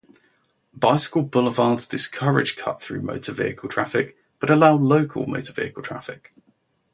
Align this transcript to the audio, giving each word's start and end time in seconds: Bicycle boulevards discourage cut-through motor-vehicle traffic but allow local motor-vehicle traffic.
Bicycle 0.73 1.21
boulevards 1.21 1.87
discourage 1.87 2.55
cut-through 2.55 3.03
motor-vehicle 3.03 3.69
traffic 3.69 4.17
but 4.39 4.49
allow 4.49 4.73
local 4.73 5.27
motor-vehicle 5.27 5.83
traffic. 5.83 6.33